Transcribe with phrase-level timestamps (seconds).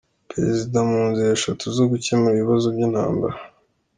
[0.31, 3.35] Perezida mu nzira eshatu zo gukemura ibibazo by’intambara